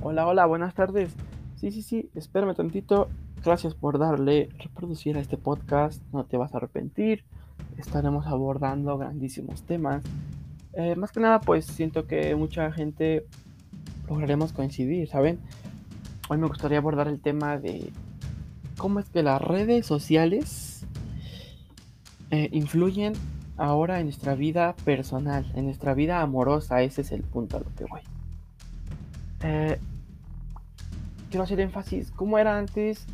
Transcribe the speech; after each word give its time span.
Hola, 0.00 0.28
hola, 0.28 0.46
buenas 0.46 0.74
tardes. 0.74 1.12
Sí, 1.56 1.72
sí, 1.72 1.82
sí, 1.82 2.08
espérame 2.14 2.54
tantito. 2.54 3.08
Gracias 3.44 3.74
por 3.74 3.98
darle 3.98 4.48
reproducir 4.60 5.16
a 5.16 5.20
este 5.20 5.36
podcast. 5.36 6.00
No 6.12 6.24
te 6.24 6.36
vas 6.36 6.54
a 6.54 6.58
arrepentir. 6.58 7.24
Estaremos 7.78 8.28
abordando 8.28 8.96
grandísimos 8.96 9.62
temas. 9.62 10.04
Eh, 10.74 10.94
más 10.94 11.10
que 11.10 11.18
nada, 11.18 11.40
pues 11.40 11.66
siento 11.66 12.06
que 12.06 12.36
mucha 12.36 12.70
gente 12.70 13.26
lograremos 14.08 14.52
coincidir, 14.52 15.08
¿saben? 15.08 15.40
Hoy 16.28 16.38
me 16.38 16.46
gustaría 16.46 16.78
abordar 16.78 17.08
el 17.08 17.20
tema 17.20 17.58
de 17.58 17.90
cómo 18.76 19.00
es 19.00 19.08
que 19.10 19.24
las 19.24 19.42
redes 19.42 19.84
sociales 19.84 20.86
eh, 22.30 22.48
influyen 22.52 23.14
ahora 23.56 23.98
en 23.98 24.06
nuestra 24.06 24.36
vida 24.36 24.76
personal, 24.84 25.50
en 25.56 25.64
nuestra 25.64 25.94
vida 25.94 26.20
amorosa. 26.20 26.82
Ese 26.82 27.00
es 27.00 27.10
el 27.10 27.22
punto 27.22 27.56
a 27.56 27.60
lo 27.60 27.74
que 27.74 27.84
voy. 27.84 28.00
Eh, 29.42 29.78
quiero 31.30 31.44
hacer 31.44 31.60
énfasis, 31.60 32.10
¿cómo 32.10 32.38
era 32.38 32.58
antes 32.58 33.06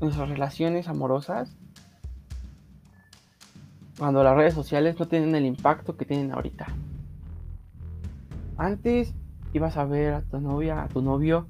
nuestras 0.00 0.28
relaciones 0.28 0.88
amorosas? 0.88 1.56
Cuando 3.98 4.22
las 4.22 4.36
redes 4.36 4.54
sociales 4.54 4.98
no 4.98 5.06
tienen 5.06 5.34
el 5.34 5.46
impacto 5.46 5.96
que 5.96 6.04
tienen 6.04 6.32
ahorita. 6.32 6.66
Antes 8.56 9.14
ibas 9.52 9.76
a 9.76 9.84
ver 9.84 10.14
a 10.14 10.22
tu 10.22 10.40
novia, 10.40 10.82
a 10.82 10.88
tu 10.88 11.02
novio, 11.02 11.46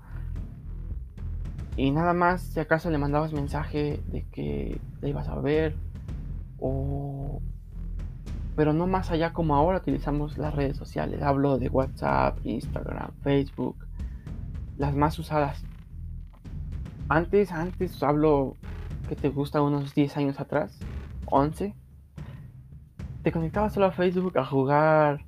y 1.77 1.91
nada 1.91 2.15
más, 2.15 2.41
si 2.41 2.61
acaso 2.61 2.91
le 2.91 2.97
mandabas 2.97 3.35
mensaje 3.35 4.01
de 4.07 4.25
que 4.33 4.81
te 5.01 5.09
ibas 5.09 5.29
a 5.29 5.39
ver, 5.39 5.77
o... 6.59 7.43
Pero 8.57 8.73
no 8.73 8.87
más 8.87 9.11
allá 9.11 9.35
como 9.35 9.55
ahora 9.55 9.79
utilizamos 9.79 10.39
las 10.39 10.55
redes 10.55 10.79
sociales. 10.79 11.21
Hablo 11.21 11.59
de 11.59 11.69
WhatsApp, 11.69 12.39
Instagram, 12.45 13.11
Facebook, 13.23 13.77
las 14.79 14.95
más 14.95 15.19
usadas. 15.19 15.63
Antes, 17.09 17.53
antes, 17.53 18.03
hablo 18.03 18.57
que 19.09 19.15
te 19.15 19.29
gusta 19.29 19.63
unos 19.63 19.95
10 19.95 20.17
años 20.17 20.41
atrás, 20.41 20.77
11. 21.27 21.75
Te 23.23 23.33
conectabas 23.33 23.75
solo 23.75 23.87
a 23.87 23.93
Facebook 23.93 24.37
a 24.39 24.45
jugar 24.45 25.25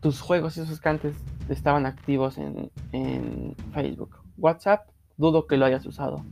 tus 0.00 0.22
juegos, 0.22 0.56
esos 0.56 0.80
que 0.80 0.88
antes 0.88 1.16
estaban 1.50 1.84
activos 1.84 2.38
en, 2.38 2.70
en 2.92 3.54
Facebook. 3.74 4.16
WhatsApp, 4.38 4.88
dudo 5.18 5.46
que 5.46 5.58
lo 5.58 5.66
hayas 5.66 5.84
usado. 5.84 6.24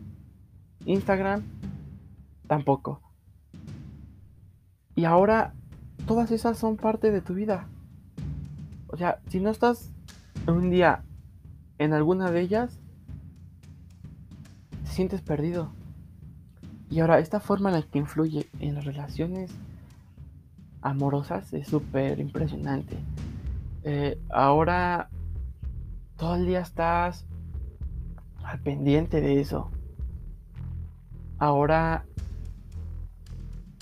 Instagram, 0.86 1.42
tampoco. 2.46 3.02
Y 4.94 5.04
ahora 5.04 5.52
todas 6.06 6.30
esas 6.30 6.56
son 6.56 6.76
parte 6.76 7.10
de 7.10 7.20
tu 7.20 7.34
vida. 7.34 7.66
O 8.86 8.96
sea, 8.96 9.20
si 9.28 9.40
no 9.40 9.50
estás 9.50 9.92
un 10.46 10.70
día 10.70 11.02
en 11.78 11.92
alguna 11.92 12.30
de 12.30 12.40
ellas 12.40 12.80
sientes 14.94 15.20
perdido. 15.20 15.72
Y 16.90 17.00
ahora, 17.00 17.18
esta 17.18 17.40
forma 17.40 17.70
en 17.70 17.76
la 17.76 17.82
que 17.82 17.98
influye 17.98 18.48
en 18.60 18.74
las 18.74 18.84
relaciones 18.84 19.50
amorosas 20.80 21.52
es 21.52 21.66
súper 21.66 22.20
impresionante. 22.20 22.96
Eh, 23.82 24.18
ahora, 24.30 25.08
todo 26.16 26.36
el 26.36 26.46
día 26.46 26.60
estás 26.60 27.26
al 28.44 28.60
pendiente 28.60 29.20
de 29.20 29.40
eso. 29.40 29.70
Ahora, 31.38 32.04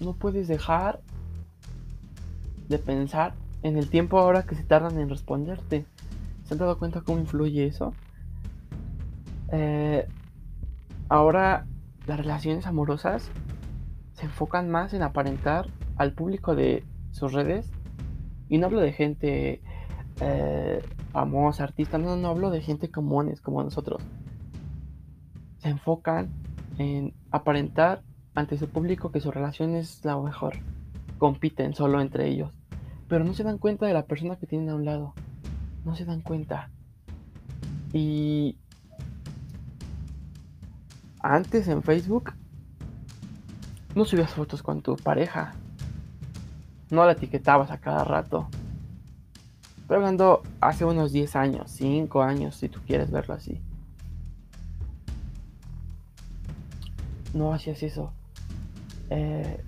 no 0.00 0.14
puedes 0.14 0.48
dejar 0.48 1.00
de 2.68 2.78
pensar 2.78 3.34
en 3.62 3.76
el 3.76 3.88
tiempo 3.88 4.18
ahora 4.18 4.44
que 4.44 4.54
se 4.54 4.64
tardan 4.64 4.98
en 4.98 5.08
responderte. 5.08 5.86
¿Se 6.44 6.54
han 6.54 6.58
dado 6.58 6.78
cuenta 6.78 7.02
cómo 7.02 7.18
influye 7.18 7.66
eso? 7.66 7.92
Eh, 9.52 10.08
ahora 11.12 11.66
las 12.06 12.18
relaciones 12.18 12.66
amorosas 12.66 13.30
se 14.14 14.26
enfocan 14.26 14.70
más 14.70 14.94
en 14.94 15.02
aparentar 15.02 15.68
al 15.96 16.14
público 16.14 16.54
de 16.54 16.84
sus 17.10 17.32
redes. 17.32 17.70
Y 18.48 18.58
no 18.58 18.66
hablo 18.66 18.80
de 18.80 18.92
gente 18.92 19.62
eh, 20.20 20.82
famosa, 21.12 21.64
artista, 21.64 21.98
no, 21.98 22.16
no 22.16 22.28
hablo 22.28 22.50
de 22.50 22.60
gente 22.60 22.90
comunes 22.90 23.40
como 23.40 23.62
nosotros. 23.62 24.02
Se 25.58 25.68
enfocan 25.68 26.30
en 26.78 27.14
aparentar 27.30 28.02
ante 28.34 28.56
su 28.56 28.68
público 28.68 29.12
que 29.12 29.20
su 29.20 29.30
relación 29.30 29.74
es 29.74 30.04
la 30.04 30.18
mejor. 30.18 30.54
Compiten 31.18 31.74
solo 31.74 32.00
entre 32.00 32.28
ellos. 32.28 32.52
Pero 33.08 33.24
no 33.24 33.34
se 33.34 33.44
dan 33.44 33.58
cuenta 33.58 33.86
de 33.86 33.94
la 33.94 34.06
persona 34.06 34.36
que 34.36 34.46
tienen 34.46 34.70
a 34.70 34.74
un 34.74 34.84
lado 34.84 35.14
no 35.84 35.96
se 35.96 36.04
dan 36.04 36.20
cuenta. 36.20 36.70
Y 37.92 38.58
antes 41.22 41.68
en 41.68 41.82
Facebook 41.82 42.32
no 43.94 44.04
subías 44.04 44.32
fotos 44.32 44.62
con 44.62 44.82
tu 44.82 44.96
pareja. 44.96 45.54
No 46.90 47.04
la 47.04 47.12
etiquetabas 47.12 47.70
a 47.70 47.78
cada 47.78 48.04
rato. 48.04 48.48
Estoy 49.80 49.96
hablando 49.96 50.42
hace 50.60 50.84
unos 50.84 51.12
10 51.12 51.36
años, 51.36 51.70
5 51.70 52.22
años, 52.22 52.56
si 52.56 52.68
tú 52.68 52.80
quieres 52.86 53.10
verlo 53.10 53.34
así. 53.34 53.60
No 57.34 57.52
hacías 57.52 57.82
eso. 57.82 58.12
Eh, 59.10 59.62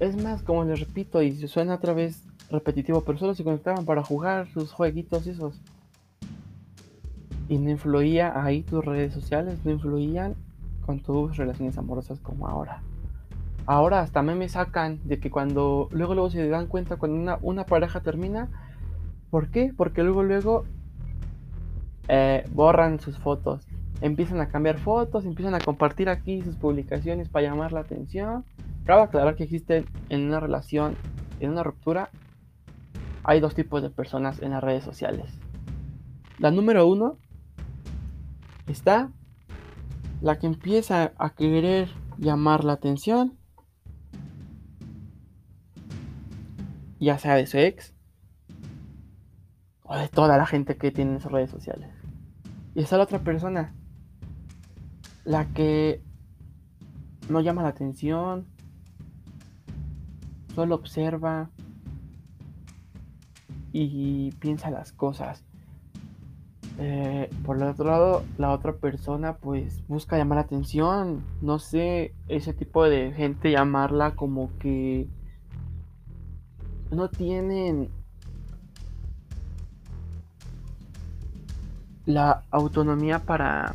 es 0.00 0.20
más, 0.22 0.42
como 0.42 0.64
les 0.64 0.80
repito, 0.80 1.22
y 1.22 1.48
suena 1.48 1.74
otra 1.76 1.92
vez 1.92 2.22
repetitivo, 2.50 3.02
pero 3.02 3.18
solo 3.18 3.34
se 3.34 3.44
conectaban 3.44 3.84
para 3.84 4.02
jugar 4.02 4.48
sus 4.52 4.72
jueguitos 4.72 5.26
esos. 5.26 5.60
Y 7.48 7.58
no 7.58 7.70
influía 7.70 8.32
ahí 8.42 8.62
tus 8.62 8.84
redes 8.84 9.12
sociales, 9.12 9.60
no 9.64 9.70
influían 9.70 10.34
con 10.84 11.00
tus 11.00 11.36
relaciones 11.36 11.78
amorosas 11.78 12.20
como 12.20 12.48
ahora. 12.48 12.82
Ahora 13.66 14.00
hasta 14.00 14.22
memes 14.22 14.52
sacan 14.52 15.00
de 15.04 15.18
que 15.18 15.30
cuando 15.30 15.88
luego 15.90 16.14
luego 16.14 16.30
se 16.30 16.48
dan 16.48 16.66
cuenta 16.66 16.96
cuando 16.96 17.18
una, 17.18 17.38
una 17.42 17.66
pareja 17.66 18.00
termina. 18.00 18.48
¿Por 19.30 19.50
qué? 19.50 19.72
Porque 19.76 20.04
luego 20.04 20.22
luego 20.22 20.64
eh, 22.08 22.44
borran 22.52 23.00
sus 23.00 23.18
fotos. 23.18 23.66
Empiezan 24.00 24.40
a 24.40 24.48
cambiar 24.48 24.78
fotos, 24.78 25.24
empiezan 25.24 25.54
a 25.54 25.60
compartir 25.60 26.08
aquí 26.08 26.42
sus 26.42 26.56
publicaciones 26.56 27.28
para 27.28 27.48
llamar 27.48 27.72
la 27.72 27.80
atención. 27.80 28.44
Cabe 28.84 29.02
aclarar 29.02 29.34
que 29.34 29.44
existe 29.44 29.84
en 30.10 30.26
una 30.26 30.38
relación, 30.38 30.94
en 31.40 31.50
una 31.50 31.64
ruptura, 31.64 32.10
hay 33.24 33.40
dos 33.40 33.56
tipos 33.56 33.82
de 33.82 33.90
personas 33.90 34.40
en 34.40 34.52
las 34.52 34.62
redes 34.62 34.84
sociales. 34.84 35.36
La 36.38 36.52
número 36.52 36.86
uno 36.86 37.16
está 38.66 39.10
la 40.20 40.38
que 40.38 40.46
empieza 40.46 41.12
a 41.18 41.30
querer 41.30 41.88
llamar 42.18 42.64
la 42.64 42.72
atención, 42.72 43.38
ya 46.98 47.18
sea 47.18 47.34
de 47.34 47.46
su 47.46 47.58
ex 47.58 47.94
o 49.82 49.96
de 49.96 50.08
toda 50.08 50.38
la 50.38 50.46
gente 50.46 50.76
que 50.76 50.90
tiene 50.90 51.12
en 51.12 51.20
sus 51.20 51.30
redes 51.30 51.50
sociales. 51.50 51.90
Y 52.74 52.82
está 52.82 52.96
la 52.96 53.04
otra 53.04 53.20
persona, 53.20 53.74
la 55.24 55.46
que 55.46 56.02
no 57.28 57.40
llama 57.40 57.62
la 57.62 57.68
atención, 57.68 58.46
solo 60.54 60.74
observa, 60.74 61.50
y 63.78 64.30
piensa 64.32 64.70
las 64.70 64.92
cosas. 64.92 65.45
Eh, 66.78 67.30
por 67.44 67.56
el 67.56 67.62
otro 67.62 67.86
lado, 67.86 68.24
la 68.36 68.52
otra 68.52 68.74
persona 68.76 69.36
pues 69.36 69.82
busca 69.88 70.18
llamar 70.18 70.36
la 70.36 70.42
atención. 70.42 71.24
No 71.40 71.58
sé, 71.58 72.14
ese 72.28 72.52
tipo 72.52 72.84
de 72.84 73.12
gente 73.12 73.50
llamarla 73.50 74.14
como 74.14 74.50
que 74.58 75.08
no 76.90 77.08
tienen 77.08 77.88
la 82.04 82.44
autonomía 82.50 83.18
para 83.20 83.74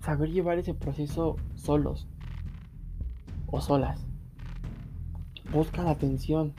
saber 0.00 0.30
llevar 0.30 0.58
ese 0.58 0.74
proceso 0.74 1.36
solos 1.56 2.06
o 3.46 3.60
solas. 3.60 4.04
Buscan 5.50 5.88
atención 5.88 6.54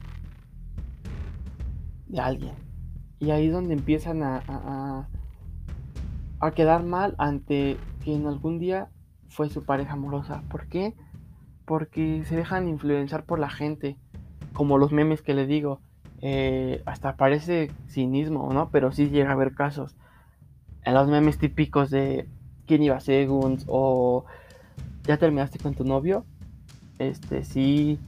de 2.07 2.19
alguien. 2.19 2.66
Y 3.19 3.31
ahí 3.31 3.47
es 3.47 3.53
donde 3.53 3.73
empiezan 3.73 4.21
a, 4.21 4.43
a, 4.47 5.07
a, 6.39 6.51
quedar 6.51 6.83
mal 6.83 7.15
ante 7.17 7.77
que 8.03 8.13
en 8.13 8.27
algún 8.27 8.59
día 8.59 8.89
fue 9.27 9.49
su 9.49 9.63
pareja 9.63 9.93
amorosa. 9.93 10.43
¿Por 10.49 10.67
qué? 10.67 10.93
Porque 11.65 12.23
se 12.25 12.35
dejan 12.35 12.67
influenciar 12.67 13.25
por 13.25 13.39
la 13.39 13.49
gente. 13.49 13.97
Como 14.53 14.77
los 14.77 14.91
memes 14.91 15.21
que 15.21 15.33
le 15.33 15.47
digo. 15.47 15.81
Eh, 16.21 16.81
hasta 16.85 17.15
parece 17.15 17.71
cinismo, 17.87 18.51
¿no? 18.53 18.69
Pero 18.69 18.91
sí 18.91 19.09
llega 19.09 19.29
a 19.29 19.33
haber 19.33 19.53
casos. 19.53 19.95
En 20.83 20.93
los 20.93 21.07
memes 21.07 21.37
típicos 21.37 21.89
de 21.89 22.27
quién 22.65 22.83
iba 22.83 22.97
a 22.97 23.01
Segunds 23.01 23.65
o 23.67 24.25
ya 25.03 25.17
terminaste 25.17 25.57
con 25.57 25.73
tu 25.73 25.83
novio. 25.83 26.23
Este, 26.99 27.43
sí. 27.43 27.99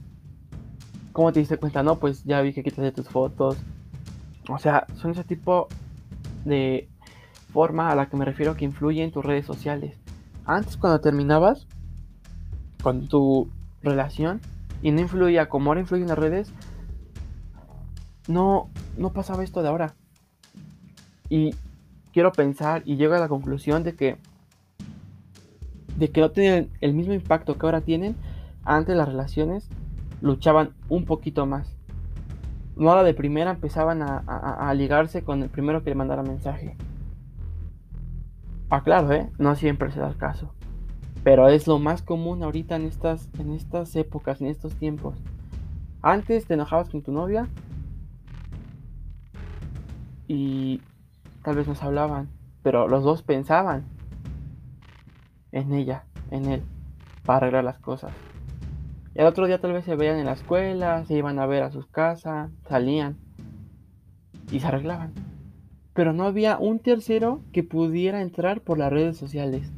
¿Cómo 1.12 1.32
te 1.32 1.40
diste 1.40 1.56
cuenta? 1.56 1.82
No, 1.82 1.98
pues 1.98 2.22
ya 2.24 2.40
vi 2.40 2.52
que 2.52 2.62
quitaste 2.62 2.92
tus 2.92 3.08
fotos 3.08 3.58
o 4.48 4.58
sea, 4.58 4.86
son 4.96 5.12
ese 5.12 5.24
tipo 5.24 5.68
de 6.44 6.88
forma 7.52 7.90
a 7.90 7.94
la 7.94 8.06
que 8.06 8.16
me 8.16 8.24
refiero 8.24 8.56
que 8.56 8.64
influye 8.64 9.02
en 9.02 9.12
tus 9.12 9.24
redes 9.24 9.46
sociales. 9.46 9.96
Antes 10.44 10.76
cuando 10.76 11.00
terminabas 11.00 11.66
con 12.82 13.08
tu 13.08 13.48
relación 13.82 14.40
y 14.82 14.90
no 14.90 15.00
influía 15.00 15.48
como 15.48 15.70
ahora 15.70 15.80
influye 15.80 16.02
en 16.02 16.08
las 16.08 16.18
redes, 16.18 16.52
no, 18.28 18.68
no 18.96 19.12
pasaba 19.12 19.44
esto 19.44 19.62
de 19.62 19.68
ahora. 19.68 19.94
Y 21.28 21.54
quiero 22.12 22.32
pensar 22.32 22.82
y 22.84 22.96
llego 22.96 23.14
a 23.14 23.18
la 23.18 23.28
conclusión 23.28 23.82
de 23.82 23.94
que 23.94 24.16
de 25.96 26.10
que 26.10 26.22
no 26.22 26.30
tienen 26.30 26.70
el 26.80 26.94
mismo 26.94 27.12
impacto 27.12 27.58
que 27.58 27.66
ahora 27.66 27.82
tienen, 27.82 28.16
antes 28.64 28.96
las 28.96 29.06
relaciones 29.06 29.68
luchaban 30.22 30.70
un 30.88 31.04
poquito 31.04 31.44
más. 31.44 31.76
No 32.80 32.90
a 32.90 32.96
la 32.96 33.02
de 33.02 33.12
primera 33.12 33.50
empezaban 33.50 34.00
a, 34.00 34.72
ligarse 34.72 35.22
con 35.22 35.42
el 35.42 35.50
primero 35.50 35.84
que 35.84 35.90
le 35.90 35.96
mandara 35.96 36.22
mensaje. 36.22 36.78
Ah, 38.70 38.82
claro, 38.82 39.12
¿eh? 39.12 39.30
No 39.36 39.54
siempre 39.54 39.92
se 39.92 40.00
da 40.00 40.08
el 40.08 40.16
caso. 40.16 40.54
Pero 41.22 41.50
es 41.50 41.66
lo 41.66 41.78
más 41.78 42.00
común 42.00 42.42
ahorita 42.42 42.76
en 42.76 42.86
estas, 42.86 43.28
en 43.38 43.52
estas 43.52 43.94
épocas, 43.96 44.40
en 44.40 44.46
estos 44.46 44.74
tiempos. 44.76 45.14
Antes 46.00 46.46
te 46.46 46.54
enojabas 46.54 46.88
con 46.88 47.02
tu 47.02 47.12
novia 47.12 47.48
y 50.26 50.80
tal 51.42 51.56
vez 51.56 51.68
nos 51.68 51.82
hablaban, 51.82 52.30
pero 52.62 52.88
los 52.88 53.04
dos 53.04 53.22
pensaban 53.22 53.84
en 55.52 55.74
ella, 55.74 56.06
en 56.30 56.46
él, 56.46 56.62
para 57.26 57.48
arreglar 57.48 57.64
las 57.64 57.78
cosas. 57.78 58.12
Y 59.14 59.20
al 59.20 59.26
otro 59.26 59.46
día 59.46 59.60
tal 59.60 59.72
vez 59.72 59.84
se 59.84 59.96
veían 59.96 60.18
en 60.18 60.26
la 60.26 60.32
escuela, 60.32 61.04
se 61.04 61.14
iban 61.14 61.38
a 61.38 61.46
ver 61.46 61.62
a 61.62 61.72
sus 61.72 61.86
casas, 61.86 62.50
salían 62.68 63.16
y 64.52 64.60
se 64.60 64.66
arreglaban. 64.66 65.12
Pero 65.94 66.12
no 66.12 66.24
había 66.24 66.58
un 66.58 66.78
tercero 66.78 67.40
que 67.52 67.64
pudiera 67.64 68.22
entrar 68.22 68.60
por 68.60 68.78
las 68.78 68.92
redes 68.92 69.16
sociales. 69.16 69.72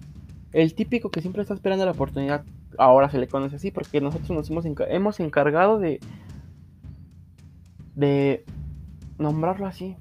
El 0.53 0.75
típico 0.75 1.11
que 1.11 1.23
siempre 1.23 1.43
está 1.43 1.55
esperando 1.55 1.87
la 1.87 1.93
oportunidad, 1.93 2.45
ahora 2.79 3.09
se 3.09 3.19
le 3.19 3.29
conoce 3.29 3.57
así 3.57 3.71
porque 3.71 4.01
nosotros 4.03 4.31
nos 4.31 4.51
hemos, 4.51 4.67
hemos 4.89 5.21
encargado 5.21 5.79
de, 5.79 5.99
de 7.95 8.45
nombrarlo 9.19 9.67
así. 9.67 9.97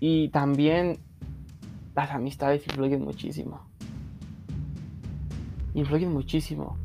Y 0.00 0.30
también 0.30 0.98
las 1.94 2.10
amistades 2.10 2.66
influyen 2.66 3.02
muchísimo. 3.02 3.60
Influyen 5.74 6.12
muchísimo. 6.12 6.76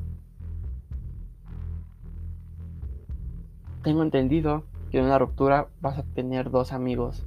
Tengo 3.86 4.02
entendido 4.02 4.64
que 4.90 4.98
en 4.98 5.06
una 5.06 5.20
ruptura 5.20 5.68
vas 5.80 6.00
a 6.00 6.04
tener 6.04 6.50
dos 6.50 6.74
amigos. 6.74 7.24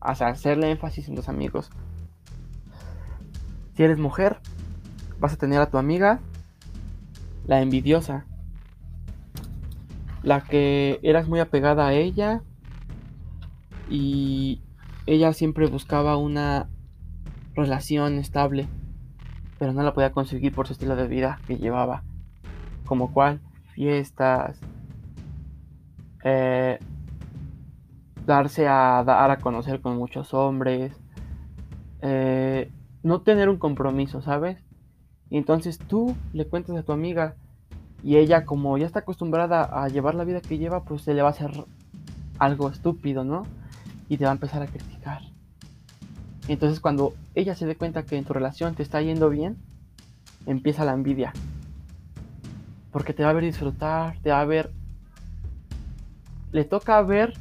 O 0.00 0.12
sea, 0.16 0.26
hacerle 0.26 0.68
énfasis 0.68 1.08
en 1.08 1.14
dos 1.14 1.28
amigos. 1.28 1.70
Si 3.74 3.84
eres 3.84 4.00
mujer, 4.00 4.40
vas 5.20 5.34
a 5.34 5.36
tener 5.36 5.60
a 5.60 5.70
tu 5.70 5.78
amiga, 5.78 6.18
la 7.46 7.62
envidiosa, 7.62 8.26
la 10.24 10.40
que 10.40 10.98
eras 11.04 11.28
muy 11.28 11.38
apegada 11.38 11.86
a 11.86 11.92
ella 11.92 12.42
y 13.88 14.60
ella 15.06 15.32
siempre 15.34 15.68
buscaba 15.68 16.16
una 16.16 16.68
relación 17.54 18.18
estable, 18.18 18.66
pero 19.60 19.72
no 19.72 19.84
la 19.84 19.94
podía 19.94 20.10
conseguir 20.10 20.52
por 20.52 20.66
su 20.66 20.72
estilo 20.72 20.96
de 20.96 21.06
vida 21.06 21.38
que 21.46 21.58
llevaba, 21.58 22.02
como 22.86 23.12
cual 23.12 23.40
fiestas, 23.72 24.58
eh, 26.24 26.78
darse 28.26 28.66
a 28.66 29.02
dar 29.04 29.30
a 29.30 29.38
conocer 29.38 29.80
con 29.80 29.96
muchos 29.96 30.34
hombres, 30.34 30.92
eh, 32.02 32.70
no 33.02 33.20
tener 33.20 33.48
un 33.48 33.56
compromiso, 33.56 34.22
¿sabes? 34.22 34.58
Y 35.30 35.36
entonces 35.36 35.78
tú 35.78 36.16
le 36.32 36.46
cuentas 36.46 36.76
a 36.76 36.82
tu 36.82 36.92
amiga 36.92 37.36
y 38.02 38.16
ella 38.16 38.44
como 38.44 38.78
ya 38.78 38.86
está 38.86 39.00
acostumbrada 39.00 39.64
a 39.64 39.88
llevar 39.88 40.14
la 40.14 40.24
vida 40.24 40.40
que 40.40 40.58
lleva, 40.58 40.84
pues 40.84 41.02
se 41.02 41.14
le 41.14 41.22
va 41.22 41.28
a 41.28 41.32
hacer 41.32 41.52
algo 42.38 42.68
estúpido, 42.68 43.24
¿no? 43.24 43.44
y 44.08 44.16
te 44.16 44.24
va 44.24 44.30
a 44.30 44.34
empezar 44.34 44.62
a 44.62 44.66
criticar. 44.66 45.22
entonces 46.48 46.80
cuando 46.80 47.14
ella 47.34 47.54
se 47.54 47.66
dé 47.66 47.76
cuenta 47.76 48.04
que 48.04 48.16
en 48.16 48.24
tu 48.24 48.32
relación 48.32 48.74
te 48.74 48.82
está 48.82 49.02
yendo 49.02 49.28
bien, 49.28 49.58
empieza 50.46 50.84
la 50.84 50.94
envidia. 50.94 51.32
Porque 52.90 53.12
te 53.12 53.22
va 53.22 53.30
a 53.30 53.32
ver 53.34 53.44
disfrutar, 53.44 54.18
te 54.22 54.30
va 54.30 54.40
a 54.40 54.44
ver... 54.46 54.72
Le 56.52 56.64
toca 56.64 57.00
ver 57.02 57.34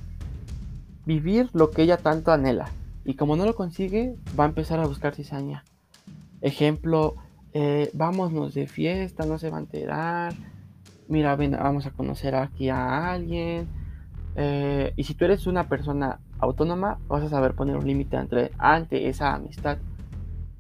vivir 1.06 1.50
lo 1.54 1.72
que 1.72 1.84
ella 1.84 1.98
tanto 1.98 2.32
anhela. 2.32 2.70
Y 3.06 3.16
como 3.16 3.36
no 3.36 3.46
lo 3.46 3.56
consigue, 3.56 4.16
va 4.38 4.44
a 4.44 4.48
empezar 4.48 4.80
a 4.80 4.86
buscar 4.86 5.16
cizaña. 5.16 5.64
Ejemplo, 6.42 7.16
eh, 7.54 7.90
vámonos 7.94 8.54
de 8.54 8.68
fiesta, 8.68 9.26
no 9.26 9.38
se 9.40 9.50
va 9.50 9.58
a 9.58 9.62
enterar. 9.62 10.34
Mira, 11.08 11.36
ven, 11.38 11.52
vamos 11.52 11.86
a 11.86 11.92
conocer 11.92 12.36
aquí 12.36 12.70
a 12.70 13.14
alguien. 13.14 13.68
Eh, 14.36 14.94
y 14.98 15.06
si 15.06 15.14
tú 15.14 15.26
eres 15.26 15.48
una 15.48 15.70
persona 15.70 16.20
autónoma, 16.40 17.00
vas 17.08 17.24
a 17.24 17.30
saber 17.30 17.54
poner 17.54 17.78
un 17.78 17.88
límite 17.88 18.18
ante 18.58 19.08
esa 19.08 19.34
amistad. 19.34 19.78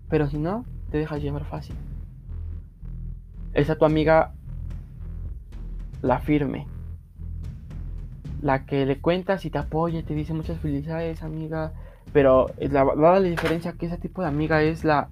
Pero 0.09 0.29
si 0.29 0.37
no, 0.37 0.65
te 0.89 0.97
dejas 0.97 1.21
llevar 1.21 1.43
fácil. 1.43 1.75
Esa 3.53 3.75
tu 3.75 3.85
amiga, 3.85 4.33
la 6.01 6.19
firme. 6.19 6.65
La 8.41 8.65
que 8.65 8.85
le 8.85 8.99
cuentas 8.99 9.45
y 9.45 9.49
te 9.49 9.57
apoya 9.57 10.03
te 10.03 10.13
dice 10.13 10.33
muchas 10.33 10.59
felicidades, 10.59 11.23
amiga. 11.23 11.73
Pero 12.13 12.47
la, 12.59 12.85
la, 12.85 13.19
la 13.19 13.21
diferencia 13.21 13.73
que 13.73 13.87
ese 13.87 13.97
tipo 13.97 14.21
de 14.21 14.27
amiga 14.27 14.61
es 14.63 14.83
la, 14.83 15.09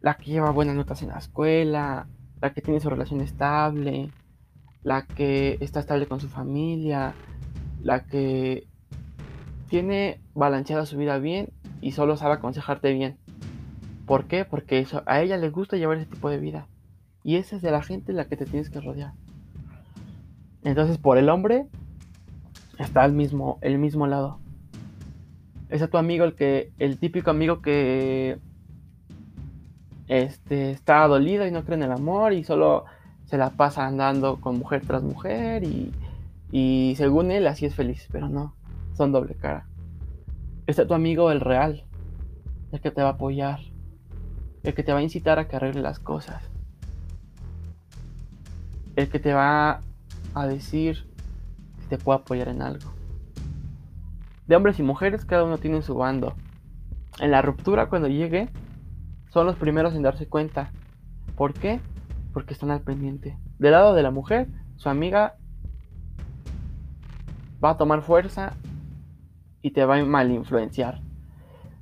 la 0.00 0.14
que 0.14 0.30
lleva 0.30 0.50
buenas 0.50 0.74
notas 0.74 1.02
en 1.02 1.08
la 1.08 1.18
escuela, 1.18 2.06
la 2.40 2.52
que 2.52 2.62
tiene 2.62 2.80
su 2.80 2.90
relación 2.90 3.20
estable, 3.20 4.10
la 4.82 5.06
que 5.06 5.58
está 5.60 5.80
estable 5.80 6.06
con 6.06 6.20
su 6.20 6.28
familia, 6.28 7.14
la 7.82 8.04
que 8.04 8.66
tiene 9.68 10.20
balanceada 10.34 10.86
su 10.86 10.96
vida 10.96 11.18
bien 11.18 11.50
y 11.80 11.92
solo 11.92 12.16
sabe 12.16 12.34
aconsejarte 12.34 12.92
bien. 12.92 13.18
¿Por 14.06 14.24
qué? 14.24 14.44
Porque 14.44 14.86
a 15.06 15.20
ella 15.20 15.36
le 15.36 15.50
gusta 15.50 15.76
llevar 15.76 15.98
ese 15.98 16.10
tipo 16.10 16.30
de 16.30 16.38
vida. 16.38 16.66
Y 17.22 17.36
esa 17.36 17.56
es 17.56 17.62
de 17.62 17.70
la 17.70 17.82
gente 17.82 18.12
en 18.12 18.16
la 18.16 18.24
que 18.26 18.36
te 18.36 18.46
tienes 18.46 18.70
que 18.70 18.80
rodear. 18.80 19.12
Entonces, 20.64 20.98
por 20.98 21.18
el 21.18 21.28
hombre, 21.28 21.66
está 22.84 23.04
el 23.04 23.12
mismo, 23.12 23.58
el 23.60 23.78
mismo 23.78 24.06
lado. 24.06 24.38
Es 25.68 25.82
a 25.82 25.88
tu 25.88 25.98
amigo 25.98 26.24
el 26.24 26.34
que, 26.34 26.72
el 26.78 26.98
típico 26.98 27.30
amigo 27.30 27.60
que 27.62 28.38
este, 30.08 30.72
está 30.72 31.06
dolido 31.06 31.46
y 31.46 31.50
no 31.50 31.64
cree 31.64 31.76
en 31.76 31.84
el 31.84 31.92
amor 31.92 32.32
y 32.32 32.42
solo 32.42 32.84
se 33.26 33.38
la 33.38 33.50
pasa 33.50 33.86
andando 33.86 34.40
con 34.40 34.58
mujer 34.58 34.82
tras 34.84 35.02
mujer 35.02 35.62
y, 35.62 35.92
y 36.50 36.94
según 36.96 37.30
él 37.30 37.46
así 37.46 37.66
es 37.66 37.74
feliz, 37.74 38.08
pero 38.10 38.28
no 38.28 38.54
son 38.94 39.12
doble 39.12 39.34
cara. 39.34 39.66
Está 40.66 40.86
tu 40.86 40.94
amigo 40.94 41.30
el 41.30 41.40
real, 41.40 41.84
el 42.72 42.80
que 42.80 42.90
te 42.90 43.02
va 43.02 43.10
a 43.10 43.12
apoyar, 43.12 43.60
el 44.62 44.74
que 44.74 44.82
te 44.82 44.92
va 44.92 44.98
a 44.98 45.02
incitar 45.02 45.38
a 45.38 45.48
que 45.48 45.56
arregle 45.56 45.82
las 45.82 45.98
cosas, 45.98 46.42
el 48.96 49.08
que 49.08 49.18
te 49.20 49.32
va 49.32 49.80
a 50.34 50.46
decir 50.46 51.09
te 51.90 51.98
puede 51.98 52.20
apoyar 52.20 52.48
en 52.48 52.62
algo. 52.62 52.92
De 54.46 54.56
hombres 54.56 54.78
y 54.78 54.82
mujeres, 54.82 55.24
cada 55.24 55.44
uno 55.44 55.58
tiene 55.58 55.82
su 55.82 55.94
bando. 55.94 56.34
En 57.18 57.32
la 57.32 57.42
ruptura, 57.42 57.88
cuando 57.88 58.08
llegue, 58.08 58.48
son 59.28 59.46
los 59.46 59.56
primeros 59.56 59.94
en 59.94 60.02
darse 60.02 60.26
cuenta. 60.26 60.70
¿Por 61.36 61.52
qué? 61.52 61.80
Porque 62.32 62.54
están 62.54 62.70
al 62.70 62.80
pendiente. 62.80 63.36
Del 63.58 63.72
lado 63.72 63.94
de 63.94 64.02
la 64.02 64.10
mujer, 64.10 64.48
su 64.76 64.88
amiga 64.88 65.34
va 67.62 67.70
a 67.70 67.76
tomar 67.76 68.02
fuerza 68.02 68.54
y 69.60 69.72
te 69.72 69.84
va 69.84 69.96
a 69.96 70.04
mal 70.04 70.30
influenciar. 70.30 71.00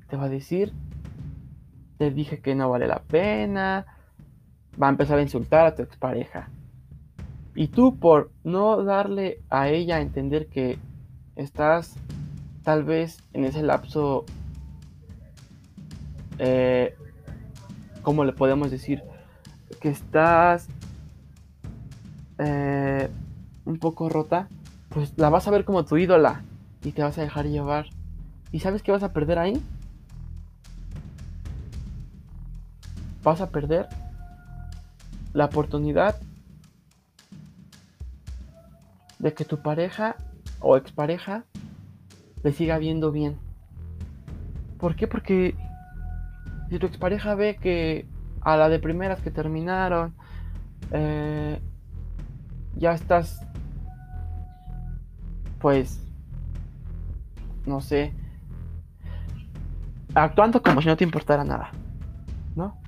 Te 0.09 0.17
va 0.17 0.25
a 0.25 0.29
decir, 0.31 0.73
te 1.99 2.11
dije 2.11 2.41
que 2.41 2.55
no 2.55 2.71
vale 2.71 2.87
la 2.87 3.03
pena, 3.03 3.87
va 4.81 4.87
a 4.87 4.91
empezar 4.91 5.19
a 5.19 5.23
insultar 5.23 5.67
a 5.67 5.75
tu 5.75 5.83
expareja. 5.83 6.49
Y 7.55 7.69
tú 7.69 7.97
por 7.99 8.31
no 8.45 8.85
darle 8.85 9.41
a 9.51 9.69
ella 9.69 9.97
a 9.97 10.01
entender 10.01 10.47
que 10.47 10.79
estás 11.37 11.95
tal 12.63 12.85
vez 12.85 13.19
en 13.33 13.45
ese 13.45 13.63
lapso, 13.63 14.25
eh, 16.39 16.95
¿cómo 18.03 18.25
le 18.25 18.33
podemos 18.33 18.71
decir? 18.71 19.03
Que 19.81 19.89
estás 19.89 20.69
eh, 22.39 23.09
un 23.65 23.79
poco 23.79 24.09
rota, 24.09 24.49
pues 24.91 25.13
la 25.17 25.31
vas 25.31 25.49
a 25.49 25.51
ver 25.51 25.65
como 25.65 25.85
tu 25.85 25.97
ídola 25.97 26.43
y 26.83 26.93
te 26.93 27.03
vas 27.03 27.19
a 27.19 27.23
dejar 27.23 27.47
llevar. 27.47 27.87
¿Y 28.53 28.61
sabes 28.61 28.83
qué 28.83 28.93
vas 28.93 29.03
a 29.03 29.13
perder 29.13 29.39
ahí? 29.39 29.63
Vas 33.23 33.41
a 33.41 33.51
perder 33.51 33.89
la 35.33 35.47
oportunidad 35.47 36.17
de 39.19 39.35
que 39.35 39.45
tu 39.45 39.63
pareja 39.63 40.17
o 40.61 40.77
expareja 40.77 41.45
le 42.43 42.53
siga 42.53 42.79
viendo 42.79 43.11
bien. 43.13 43.39
¿Por 44.79 44.95
qué? 44.95 45.07
Porque 45.09 45.57
si 46.71 46.79
tu 46.79 46.87
expareja 46.87 47.35
ve 47.35 47.57
que 47.57 48.07
a 48.41 48.57
la 48.57 48.69
de 48.69 48.79
primeras 48.79 49.21
que 49.21 49.31
terminaron, 49.31 50.15
eh, 50.93 51.61
ya 52.77 52.93
estás, 52.93 53.41
pues, 55.59 56.01
no 57.67 57.81
sé, 57.81 58.15
actuando 60.15 60.63
como 60.63 60.81
si 60.81 60.89
no 60.89 60.97
te 60.97 61.05
importara 61.05 61.45
nada, 61.45 61.71
¿no? 62.55 62.79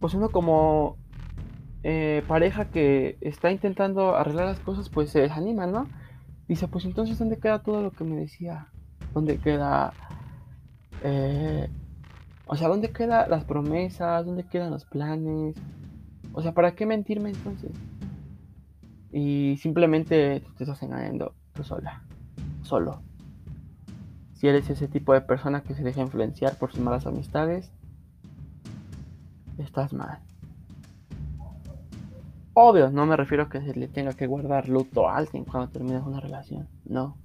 Pues 0.00 0.14
uno 0.14 0.30
como 0.30 0.96
eh, 1.82 2.22
pareja 2.26 2.66
que 2.66 3.18
está 3.20 3.50
intentando 3.50 4.16
arreglar 4.16 4.46
las 4.46 4.60
cosas, 4.60 4.88
pues 4.88 5.10
se 5.10 5.20
desanima, 5.20 5.66
¿no? 5.66 5.86
Dice, 6.48 6.66
pues 6.68 6.84
entonces, 6.84 7.18
¿dónde 7.18 7.38
queda 7.38 7.62
todo 7.62 7.82
lo 7.82 7.90
que 7.90 8.04
me 8.04 8.16
decía? 8.16 8.68
¿Dónde 9.14 9.38
queda... 9.38 9.92
Eh, 11.04 11.68
o 12.46 12.56
sea, 12.56 12.68
¿dónde 12.68 12.90
quedan 12.90 13.30
las 13.30 13.44
promesas? 13.44 14.24
¿Dónde 14.24 14.44
quedan 14.44 14.70
los 14.70 14.86
planes? 14.86 15.56
O 16.32 16.42
sea, 16.42 16.54
¿para 16.54 16.74
qué 16.74 16.86
mentirme 16.86 17.30
entonces? 17.30 17.72
Y 19.12 19.56
simplemente 19.60 20.40
te 20.56 20.64
estás 20.64 20.82
engañando 20.82 21.34
tú 21.52 21.64
sola, 21.64 22.02
solo. 22.62 23.02
Si 24.34 24.46
eres 24.46 24.70
ese 24.70 24.88
tipo 24.88 25.12
de 25.12 25.20
persona 25.20 25.62
que 25.62 25.74
se 25.74 25.82
deja 25.82 26.00
influenciar 26.00 26.56
por 26.56 26.70
sus 26.70 26.80
malas 26.80 27.06
amistades, 27.06 27.72
estás 29.58 29.92
mal. 29.92 30.20
Obvio, 32.60 32.90
no 32.90 33.06
me 33.06 33.16
refiero 33.16 33.44
a 33.44 33.48
que 33.48 33.60
se 33.60 33.72
le 33.72 33.86
tenga 33.86 34.14
que 34.14 34.26
guardar 34.26 34.68
luto 34.68 35.08
a 35.08 35.16
alguien 35.16 35.44
cuando 35.44 35.70
termines 35.70 36.02
una 36.02 36.18
relación, 36.18 36.66
no. 36.84 37.16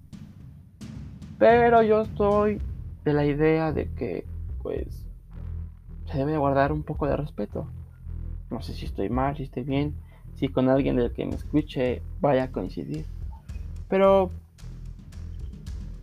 Pero 1.39 1.81
yo 1.81 2.03
estoy 2.03 2.61
de 3.03 3.13
la 3.13 3.25
idea 3.25 3.71
de 3.71 3.89
que, 3.93 4.27
pues, 4.61 5.07
se 6.05 6.19
debe 6.19 6.37
guardar 6.37 6.71
un 6.71 6.83
poco 6.83 7.07
de 7.07 7.17
respeto. 7.17 7.67
No 8.51 8.61
sé 8.61 8.75
si 8.75 8.85
estoy 8.85 9.09
mal, 9.09 9.35
si 9.35 9.41
estoy 9.41 9.63
bien, 9.63 9.95
si 10.35 10.49
con 10.49 10.69
alguien 10.69 10.97
del 10.97 11.11
que 11.11 11.25
me 11.25 11.33
escuche 11.33 12.03
vaya 12.21 12.43
a 12.43 12.51
coincidir. 12.51 13.07
Pero, 13.89 14.29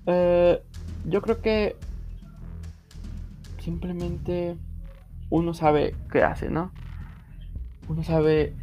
eh, 0.07 0.61
yo 1.05 1.23
creo 1.23 1.41
que 1.41 1.77
simplemente 3.61 4.57
uno 5.31 5.55
sabe 5.55 5.95
qué 6.11 6.25
hace, 6.25 6.51
¿no? 6.51 6.73
Uno 7.87 8.03
sabe 8.03 8.57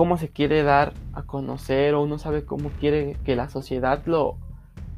cómo 0.00 0.16
se 0.16 0.30
quiere 0.30 0.62
dar 0.62 0.94
a 1.12 1.24
conocer 1.24 1.92
o 1.92 2.02
uno 2.02 2.16
sabe 2.16 2.46
cómo 2.46 2.70
quiere 2.70 3.18
que 3.22 3.36
la 3.36 3.50
sociedad 3.50 4.02
lo, 4.06 4.38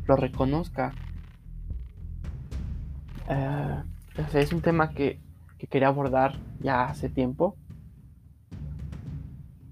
lo 0.07 0.15
reconozca. 0.15 0.93
Eh, 3.29 3.83
es 4.35 4.53
un 4.53 4.61
tema 4.61 4.91
que, 4.91 5.19
que, 5.59 5.67
quería 5.67 5.89
abordar 5.89 6.39
ya 6.61 6.85
hace 6.85 7.09
tiempo. 7.09 7.57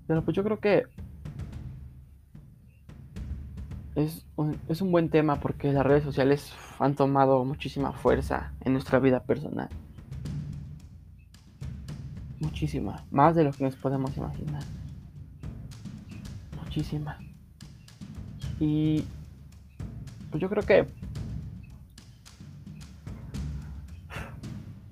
Pero 0.09 0.25
pues 0.25 0.37
yo 0.37 0.43
creo 0.43 0.59
que 0.59 0.87
es 3.95 4.27
un, 4.35 4.59
es 4.69 4.83
un 4.83 4.91
buen 4.91 5.11
tema 5.11 5.37
porque 5.37 5.73
las 5.73 5.87
redes 5.87 6.03
sociales 6.03 6.53
han 6.81 6.97
tomado 6.97 7.45
muchísima 7.45 7.93
fuerza 7.93 8.53
en 8.63 8.73
nuestra 8.73 8.99
vida 8.99 9.23
personal. 9.23 9.69
Muchísima, 12.41 13.05
más 13.13 13.37
de 13.37 13.45
lo 13.45 13.53
que 13.53 13.63
nos 13.63 13.77
podemos 13.77 14.17
imaginar 14.17 14.65
muchísima. 16.71 17.19
Y 18.61 19.05
pues 20.31 20.41
yo 20.41 20.49
creo 20.49 20.63
que 20.63 20.87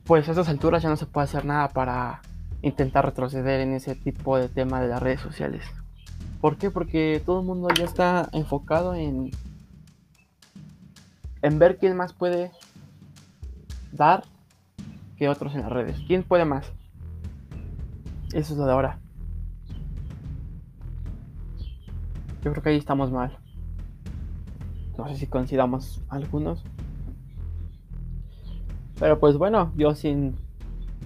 pues 0.04 0.26
a 0.26 0.32
estas 0.32 0.48
alturas 0.48 0.82
ya 0.82 0.88
no 0.88 0.96
se 0.96 1.06
puede 1.06 1.26
hacer 1.26 1.44
nada 1.44 1.68
para 1.68 2.22
intentar 2.62 3.04
retroceder 3.04 3.60
en 3.60 3.74
ese 3.74 3.94
tipo 3.94 4.38
de 4.38 4.48
tema 4.48 4.80
de 4.80 4.88
las 4.88 5.00
redes 5.00 5.20
sociales. 5.20 5.64
¿Por 6.40 6.56
qué? 6.56 6.70
Porque 6.70 7.22
todo 7.24 7.40
el 7.40 7.46
mundo 7.46 7.68
ya 7.76 7.84
está 7.84 8.28
enfocado 8.32 8.94
en 8.94 9.30
en 11.42 11.58
ver 11.60 11.78
quién 11.78 11.96
más 11.96 12.12
puede 12.12 12.50
dar 13.92 14.24
que 15.16 15.28
otros 15.28 15.54
en 15.54 15.60
las 15.60 15.70
redes. 15.70 16.00
¿Quién 16.08 16.24
puede 16.24 16.44
más? 16.44 16.72
Eso 18.32 18.54
es 18.54 18.58
lo 18.58 18.66
de 18.66 18.72
ahora. 18.72 18.98
Yo 22.42 22.52
creo 22.52 22.62
que 22.62 22.68
ahí 22.70 22.76
estamos 22.76 23.10
mal. 23.10 23.36
No 24.96 25.08
sé 25.08 25.16
si 25.16 25.26
coincidamos 25.26 26.02
algunos. 26.08 26.64
Pero 28.98 29.18
pues 29.20 29.36
bueno, 29.36 29.72
yo 29.76 29.94
sin 29.94 30.34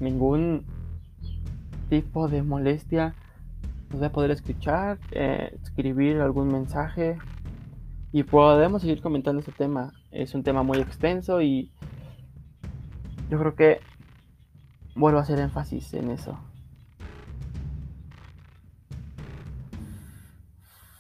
ningún 0.01 0.65
tipo 1.91 2.29
de 2.29 2.43
molestia 2.43 3.15
voy 3.91 4.05
a 4.05 4.13
poder 4.13 4.31
escuchar, 4.31 4.99
eh, 5.11 5.59
escribir 5.63 6.21
algún 6.21 6.49
mensaje 6.49 7.19
y 8.13 8.23
podemos 8.23 8.83
seguir 8.83 9.03
comentando 9.03 9.41
este 9.41 9.53
tema. 9.53 9.93
Es 10.11 10.35
un 10.35 10.43
tema 10.43 10.63
muy 10.63 10.79
extenso 10.79 11.43
y 11.43 11.71
yo 13.31 13.39
creo 13.39 13.55
que 13.55 13.81
vuelvo 14.95 15.19
a 15.19 15.23
hacer 15.23 15.39
énfasis 15.39 15.93
en 15.95 16.11
eso. 16.11 16.39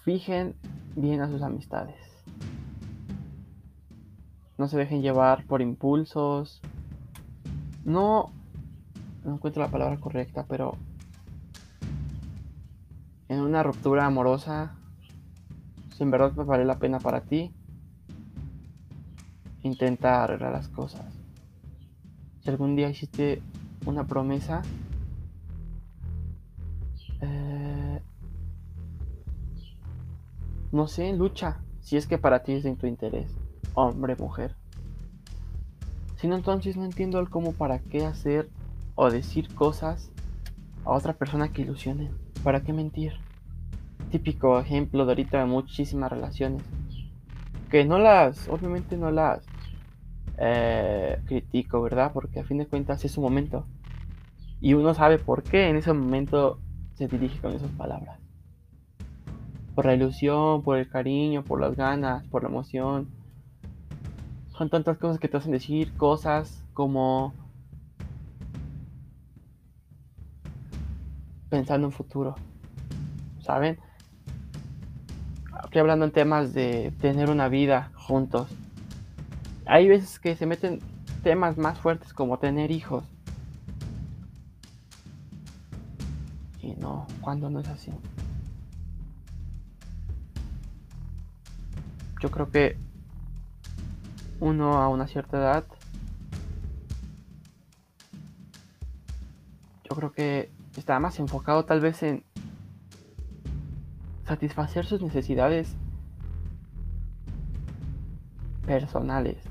Fijen 0.04 0.56
bien 0.96 1.20
a 1.20 1.28
sus 1.28 1.42
amistades. 1.42 1.94
No 4.58 4.66
se 4.66 4.76
dejen 4.76 5.00
llevar 5.00 5.44
por 5.46 5.62
impulsos. 5.62 6.60
No, 7.84 8.32
no 9.24 9.34
encuentro 9.34 9.62
la 9.62 9.70
palabra 9.70 9.98
correcta, 9.98 10.44
pero 10.48 10.76
en 13.28 13.40
una 13.40 13.62
ruptura 13.62 14.04
amorosa, 14.04 14.74
si 15.96 16.02
en 16.02 16.10
verdad 16.10 16.32
vale 16.34 16.64
la 16.64 16.80
pena 16.80 16.98
para 16.98 17.20
ti, 17.20 17.52
intenta 19.62 20.24
arreglar 20.24 20.52
las 20.52 20.68
cosas. 20.68 21.06
Si 22.40 22.50
algún 22.50 22.74
día 22.74 22.90
hiciste 22.90 23.40
una 23.86 24.04
promesa, 24.04 24.62
No 30.72 30.88
sé, 30.88 31.12
lucha, 31.12 31.60
si 31.82 31.98
es 31.98 32.06
que 32.06 32.16
para 32.16 32.42
ti 32.42 32.52
es 32.52 32.64
en 32.64 32.76
tu 32.76 32.86
interés, 32.86 33.30
hombre, 33.74 34.16
mujer. 34.16 34.56
Si 36.16 36.26
no, 36.26 36.34
entonces 36.34 36.78
no 36.78 36.84
entiendo 36.86 37.20
el 37.20 37.28
cómo 37.28 37.52
para 37.52 37.80
qué 37.80 38.06
hacer 38.06 38.48
o 38.94 39.10
decir 39.10 39.54
cosas 39.54 40.10
a 40.86 40.92
otra 40.92 41.12
persona 41.12 41.52
que 41.52 41.60
ilusionen. 41.60 42.16
¿Para 42.42 42.62
qué 42.62 42.72
mentir? 42.72 43.12
Típico 44.10 44.58
ejemplo 44.58 45.04
de 45.04 45.12
ahorita 45.12 45.40
de 45.40 45.44
muchísimas 45.44 46.10
relaciones. 46.10 46.62
Que 47.70 47.84
no 47.84 47.98
las, 47.98 48.48
obviamente 48.48 48.96
no 48.96 49.10
las 49.10 49.44
eh, 50.38 51.20
critico, 51.26 51.82
¿verdad? 51.82 52.12
Porque 52.14 52.40
a 52.40 52.44
fin 52.44 52.56
de 52.56 52.66
cuentas 52.66 53.04
es 53.04 53.12
su 53.12 53.20
momento. 53.20 53.66
Y 54.58 54.72
uno 54.72 54.94
sabe 54.94 55.18
por 55.18 55.42
qué 55.42 55.68
en 55.68 55.76
ese 55.76 55.92
momento 55.92 56.60
se 56.94 57.08
dirige 57.08 57.38
con 57.40 57.52
esas 57.52 57.70
palabras 57.72 58.21
por 59.74 59.86
la 59.86 59.94
ilusión, 59.94 60.62
por 60.62 60.78
el 60.78 60.88
cariño, 60.88 61.42
por 61.42 61.60
las 61.60 61.76
ganas, 61.76 62.24
por 62.26 62.42
la 62.42 62.48
emoción. 62.48 63.08
Son 64.56 64.68
tantas 64.68 64.98
cosas 64.98 65.18
que 65.18 65.28
te 65.28 65.36
hacen 65.36 65.52
decir 65.52 65.92
cosas 65.96 66.62
como 66.74 67.32
pensando 71.48 71.86
en 71.86 71.92
futuro. 71.92 72.34
¿Saben? 73.40 73.78
Estoy 75.64 75.80
hablando 75.80 76.04
en 76.04 76.12
temas 76.12 76.52
de 76.52 76.92
tener 77.00 77.30
una 77.30 77.48
vida 77.48 77.90
juntos. 77.94 78.48
Hay 79.64 79.88
veces 79.88 80.18
que 80.18 80.36
se 80.36 80.44
meten 80.44 80.80
temas 81.22 81.56
más 81.56 81.78
fuertes 81.78 82.12
como 82.12 82.38
tener 82.38 82.70
hijos. 82.70 83.04
Y 86.60 86.74
no, 86.74 87.06
cuando 87.22 87.48
no 87.48 87.60
es 87.60 87.68
así. 87.68 87.90
Yo 92.22 92.30
creo 92.30 92.50
que 92.50 92.76
uno 94.38 94.74
a 94.74 94.88
una 94.88 95.08
cierta 95.08 95.38
edad, 95.38 95.64
yo 99.82 99.96
creo 99.96 100.12
que 100.12 100.52
está 100.76 101.00
más 101.00 101.18
enfocado 101.18 101.64
tal 101.64 101.80
vez 101.80 102.00
en 102.04 102.22
satisfacer 104.24 104.86
sus 104.86 105.02
necesidades 105.02 105.74
personales, 108.66 109.42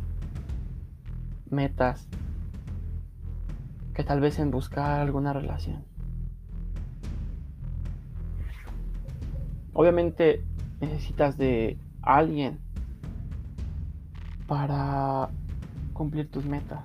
metas, 1.49 2.07
que 3.93 4.05
tal 4.05 4.21
vez 4.21 4.39
en 4.39 4.49
buscar 4.49 5.01
alguna 5.01 5.33
relación. 5.33 5.83
Obviamente 9.73 10.45
necesitas 10.79 11.37
de 11.37 11.77
alguien 12.01 12.60
para 14.48 15.29
cumplir 15.93 16.29
tus 16.29 16.46
metas. 16.46 16.84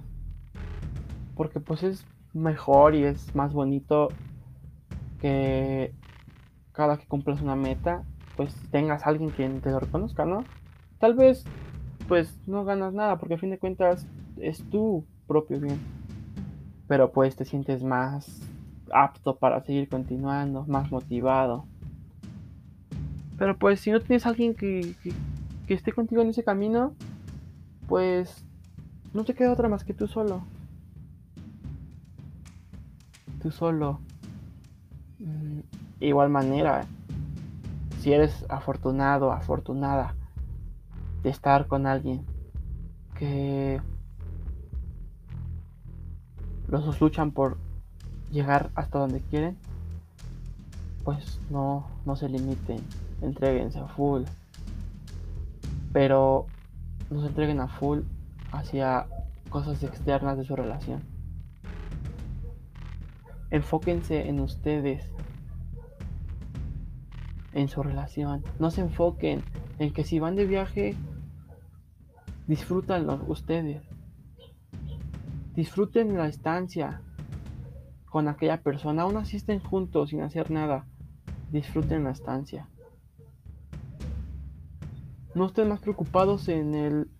Porque 1.34 1.60
pues 1.60 1.82
es 1.82 2.06
mejor 2.32 2.94
y 2.94 3.04
es 3.04 3.34
más 3.34 3.52
bonito 3.52 4.08
que 5.20 5.94
cada 6.72 6.98
que 6.98 7.06
cumplas 7.06 7.40
una 7.40 7.56
meta, 7.56 8.02
pues 8.36 8.54
tengas 8.70 9.06
alguien 9.06 9.30
quien 9.30 9.60
te 9.60 9.70
lo 9.70 9.80
reconozca, 9.80 10.24
¿no? 10.24 10.44
Tal 10.98 11.14
vez 11.14 11.44
pues 12.08 12.38
no 12.46 12.64
ganas 12.64 12.92
nada 12.92 13.18
porque 13.18 13.34
a 13.34 13.38
fin 13.38 13.50
de 13.50 13.58
cuentas 13.58 14.06
es 14.36 14.62
tu 14.70 15.04
propio 15.26 15.58
bien. 15.60 15.80
Pero 16.86 17.10
pues 17.10 17.34
te 17.36 17.44
sientes 17.44 17.82
más 17.82 18.42
apto 18.92 19.36
para 19.36 19.62
seguir 19.62 19.88
continuando, 19.88 20.64
más 20.66 20.90
motivado. 20.90 21.66
Pero 23.38 23.58
pues 23.58 23.80
si 23.80 23.90
no 23.90 24.00
tienes 24.00 24.26
alguien 24.26 24.54
que, 24.54 24.94
que, 25.02 25.74
esté 25.74 25.92
contigo 25.92 26.22
en 26.22 26.28
ese 26.28 26.44
camino, 26.44 26.94
pues 27.86 28.44
no 29.12 29.24
te 29.24 29.34
queda 29.34 29.52
otra 29.52 29.68
más 29.68 29.84
que 29.84 29.94
tú 29.94 30.06
solo. 30.06 30.42
Tú 33.42 33.50
solo. 33.50 34.00
Mm, 35.18 35.60
igual 36.00 36.30
manera, 36.30 36.86
si 38.00 38.12
eres 38.12 38.44
afortunado, 38.48 39.32
afortunada 39.32 40.14
de 41.22 41.30
estar 41.30 41.66
con 41.66 41.86
alguien 41.86 42.24
que 43.18 43.80
los 46.68 46.84
dos 46.84 47.00
luchan 47.00 47.32
por 47.32 47.56
llegar 48.30 48.70
hasta 48.74 48.98
donde 48.98 49.20
quieren, 49.20 49.56
pues 51.06 51.40
no, 51.50 51.86
no 52.04 52.16
se 52.16 52.28
limiten, 52.28 52.80
entreguense 53.22 53.78
a 53.78 53.86
full. 53.86 54.24
Pero 55.92 56.46
no 57.10 57.20
se 57.20 57.28
entreguen 57.28 57.60
a 57.60 57.68
full 57.68 58.00
hacia 58.50 59.06
cosas 59.48 59.84
externas 59.84 60.36
de 60.36 60.44
su 60.44 60.56
relación. 60.56 61.04
Enfóquense 63.52 64.28
en 64.28 64.40
ustedes, 64.40 65.08
en 67.52 67.68
su 67.68 67.84
relación. 67.84 68.42
No 68.58 68.72
se 68.72 68.80
enfoquen 68.80 69.44
en 69.78 69.92
que 69.92 70.02
si 70.02 70.18
van 70.18 70.34
de 70.34 70.44
viaje, 70.44 70.96
disfrútanlo 72.48 73.24
ustedes. 73.28 73.80
Disfruten 75.54 76.18
la 76.18 76.26
estancia 76.26 77.00
con 78.06 78.26
aquella 78.26 78.60
persona, 78.60 79.02
aún 79.02 79.18
así 79.18 79.36
estén 79.36 79.60
juntos 79.60 80.10
sin 80.10 80.22
hacer 80.22 80.50
nada. 80.50 80.84
Disfruten 81.50 82.04
la 82.04 82.10
estancia. 82.10 82.68
No 85.34 85.46
estén 85.46 85.68
más 85.68 85.80
preocupados 85.80 86.48
en 86.48 86.74
el... 86.74 87.10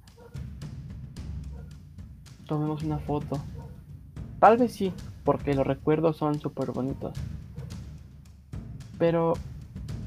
Tomemos 2.47 2.83
una 2.83 2.99
foto. 2.99 3.39
Tal 4.41 4.57
vez 4.57 4.73
sí, 4.73 4.93
porque 5.25 5.55
los 5.55 5.67
recuerdos 5.67 6.17
son 6.17 6.39
súper 6.39 6.71
bonitos. 6.73 7.19
Pero 8.99 9.35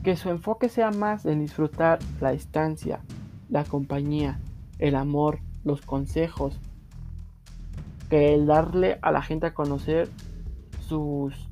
que 0.04 0.16
su 0.16 0.30
enfoque 0.30 0.70
sea 0.70 0.92
más 0.92 1.26
en 1.26 1.42
disfrutar 1.42 2.00
la 2.22 2.34
estancia, 2.34 3.02
la 3.50 3.64
compañía, 3.64 4.40
el 4.80 4.96
amor, 4.96 5.40
los 5.64 5.82
consejos, 5.82 6.60
que 8.10 8.34
el 8.34 8.46
darle 8.46 8.98
a 9.02 9.12
la 9.12 9.22
gente 9.22 9.48
a 9.48 9.54
conocer 9.54 10.10
sus 10.88 11.49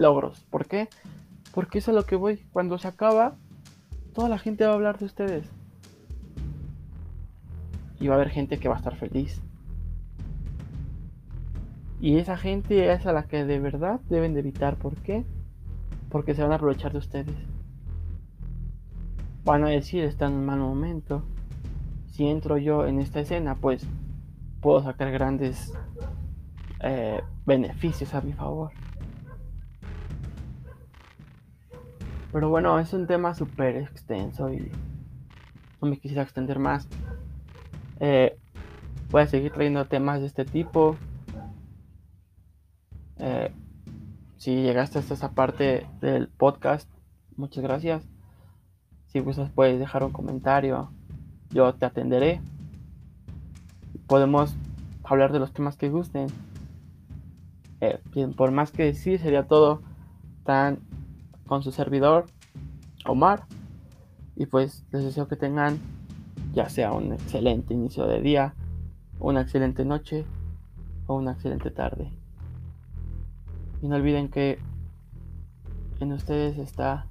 logros. 0.00 0.40
¿Por 0.50 0.66
qué? 0.66 0.88
Porque 1.54 1.78
es 1.78 1.88
a 1.88 1.92
lo 1.92 2.04
que 2.04 2.16
voy. 2.16 2.38
Cuando 2.52 2.78
se 2.78 2.88
acaba, 2.88 3.36
toda 4.14 4.28
la 4.28 4.38
gente 4.38 4.64
va 4.64 4.72
a 4.72 4.74
hablar 4.74 4.98
de 4.98 5.04
ustedes. 5.04 5.48
Y 8.00 8.08
va 8.08 8.14
a 8.14 8.16
haber 8.16 8.30
gente 8.30 8.58
que 8.58 8.68
va 8.68 8.76
a 8.76 8.78
estar 8.78 8.96
feliz. 8.96 9.40
Y 12.00 12.16
esa 12.16 12.38
gente 12.38 12.90
es 12.90 13.06
a 13.06 13.12
la 13.12 13.24
que 13.24 13.44
de 13.44 13.60
verdad 13.60 14.00
deben 14.08 14.32
de 14.32 14.40
evitar. 14.40 14.76
¿Por 14.76 14.96
qué? 14.96 15.24
Porque 16.08 16.34
se 16.34 16.42
van 16.42 16.52
a 16.52 16.54
aprovechar 16.54 16.92
de 16.92 16.98
ustedes. 16.98 17.36
Van 19.44 19.64
a 19.64 19.68
decir, 19.68 20.04
está 20.04 20.26
en 20.26 20.32
un 20.32 20.46
mal 20.46 20.60
momento. 20.60 21.22
Si 22.06 22.26
entro 22.26 22.56
yo 22.56 22.86
en 22.86 23.00
esta 23.00 23.20
escena, 23.20 23.54
pues 23.54 23.86
puedo 24.62 24.82
sacar 24.82 25.10
grandes 25.12 25.74
eh, 26.80 27.20
beneficios 27.44 28.14
a 28.14 28.22
mi 28.22 28.32
favor. 28.32 28.72
Pero 32.32 32.48
bueno, 32.48 32.78
es 32.78 32.92
un 32.92 33.06
tema 33.06 33.34
súper 33.34 33.76
extenso 33.76 34.52
y 34.52 34.70
no 35.80 35.88
me 35.88 35.98
quisiera 35.98 36.22
extender 36.22 36.58
más. 36.58 36.88
Eh, 37.98 38.38
voy 39.10 39.22
a 39.22 39.26
seguir 39.26 39.52
trayendo 39.52 39.84
temas 39.86 40.20
de 40.20 40.26
este 40.26 40.44
tipo. 40.44 40.96
Eh, 43.18 43.52
si 44.36 44.62
llegaste 44.62 44.98
hasta 44.98 45.14
esa 45.14 45.32
parte 45.32 45.86
del 46.00 46.28
podcast, 46.28 46.88
muchas 47.36 47.62
gracias. 47.62 48.08
Si 49.06 49.20
gustas 49.20 49.50
puedes 49.50 49.78
dejar 49.78 50.04
un 50.04 50.12
comentario, 50.12 50.92
yo 51.50 51.74
te 51.74 51.84
atenderé 51.84 52.40
podemos 54.10 54.56
hablar 55.04 55.32
de 55.32 55.38
los 55.38 55.52
temas 55.52 55.76
que 55.76 55.88
gusten. 55.88 56.26
Eh, 57.80 58.00
por 58.36 58.50
más 58.50 58.72
que 58.72 58.82
decir, 58.82 59.20
sería 59.20 59.46
todo 59.46 59.82
tan 60.44 60.80
con 61.50 61.64
su 61.64 61.72
servidor, 61.72 62.26
Omar. 63.04 63.44
Y 64.36 64.46
pues 64.46 64.86
les 64.92 65.02
deseo 65.02 65.26
que 65.26 65.34
tengan 65.34 65.80
ya 66.54 66.68
sea 66.68 66.92
un 66.92 67.12
excelente 67.12 67.74
inicio 67.74 68.06
de 68.06 68.20
día, 68.20 68.54
una 69.18 69.40
excelente 69.40 69.84
noche 69.84 70.24
o 71.08 71.16
una 71.16 71.32
excelente 71.32 71.72
tarde. 71.72 72.12
Y 73.82 73.88
no 73.88 73.96
olviden 73.96 74.28
que 74.28 74.60
en 75.98 76.12
ustedes 76.12 76.56
está 76.56 77.08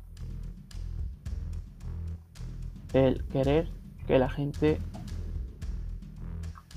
el 2.93 3.25
querer 3.25 3.69
que 4.07 4.19
la 4.19 4.29
gente 4.29 4.79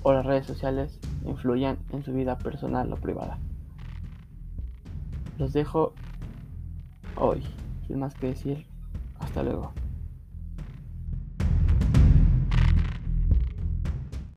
o 0.02 0.12
las 0.12 0.26
redes 0.26 0.46
sociales 0.46 0.98
influyan 1.24 1.78
en 1.92 2.02
su 2.02 2.12
vida 2.12 2.38
personal 2.38 2.92
o 2.92 2.96
privada. 2.96 3.38
Los 5.38 5.52
dejo 5.52 5.94
hoy, 7.16 7.44
sin 7.86 7.98
más 7.98 8.14
que 8.14 8.28
decir, 8.28 8.66
hasta 9.18 9.42
luego. 9.42 9.72